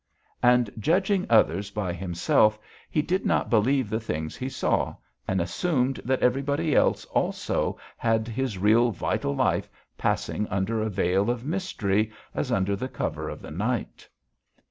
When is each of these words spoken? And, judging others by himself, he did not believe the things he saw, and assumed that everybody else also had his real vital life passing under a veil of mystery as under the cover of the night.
And, 0.41 0.71
judging 0.79 1.27
others 1.29 1.69
by 1.69 1.93
himself, 1.93 2.57
he 2.89 3.03
did 3.03 3.23
not 3.23 3.51
believe 3.51 3.87
the 3.87 3.99
things 3.99 4.35
he 4.35 4.49
saw, 4.49 4.95
and 5.27 5.39
assumed 5.39 5.97
that 6.03 6.23
everybody 6.23 6.73
else 6.75 7.05
also 7.05 7.77
had 7.97 8.27
his 8.27 8.57
real 8.57 8.89
vital 8.89 9.35
life 9.35 9.69
passing 9.99 10.47
under 10.47 10.81
a 10.81 10.89
veil 10.89 11.29
of 11.29 11.45
mystery 11.45 12.11
as 12.33 12.51
under 12.51 12.75
the 12.75 12.89
cover 12.89 13.29
of 13.29 13.43
the 13.43 13.51
night. 13.51 14.09